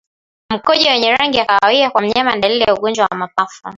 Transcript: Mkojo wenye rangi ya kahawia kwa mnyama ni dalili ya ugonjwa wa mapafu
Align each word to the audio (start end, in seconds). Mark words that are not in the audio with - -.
Mkojo 0.49 0.89
wenye 0.89 1.15
rangi 1.15 1.37
ya 1.37 1.45
kahawia 1.45 1.89
kwa 1.89 2.01
mnyama 2.01 2.35
ni 2.35 2.41
dalili 2.41 2.61
ya 2.61 2.73
ugonjwa 2.73 3.07
wa 3.11 3.17
mapafu 3.17 3.67